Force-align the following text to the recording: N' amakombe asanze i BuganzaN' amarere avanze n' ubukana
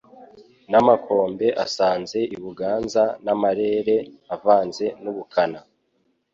N' 0.69 0.77
amakombe 0.81 1.47
asanze 1.65 2.19
i 2.35 2.37
BuganzaN' 2.41 3.29
amarere 3.33 3.95
avanze 4.35 4.85
n' 5.03 5.09
ubukana 5.11 5.59